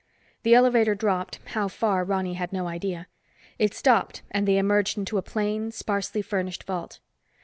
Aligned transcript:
The 0.41 0.55
elevator 0.55 0.95
dropped, 0.95 1.37
how 1.49 1.67
far, 1.67 2.03
Ronny 2.03 2.33
had 2.33 2.51
no 2.51 2.67
idea. 2.67 3.05
It 3.59 3.75
stopped 3.75 4.23
and 4.31 4.47
they 4.47 4.57
emerged 4.57 4.97
into 4.97 5.19
a 5.19 5.21
plain, 5.21 5.69
sparsely 5.69 6.23
furnished 6.23 6.63
vault. 6.63 6.97